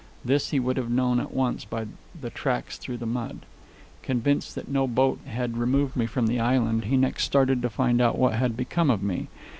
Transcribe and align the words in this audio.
This 0.25 0.49
he 0.49 0.59
would 0.59 0.77
have 0.77 0.89
known 0.89 1.19
at 1.19 1.31
once 1.31 1.63
by 1.63 1.85
the 2.19 2.31
tracks 2.31 2.79
through 2.79 2.97
the 2.97 3.05
mud. 3.05 3.45
Convinced 4.01 4.55
that 4.55 4.67
no 4.67 4.87
boat 4.87 5.19
had 5.25 5.57
removed 5.59 5.95
me 5.95 6.07
from 6.07 6.25
the 6.25 6.39
island, 6.39 6.85
he 6.85 6.97
next 6.97 7.23
started 7.23 7.61
to 7.61 7.69
find 7.69 8.01
out 8.01 8.17
what 8.17 8.33
had 8.33 8.57
become 8.57 8.89
of 8.89 9.03
me. 9.03 9.27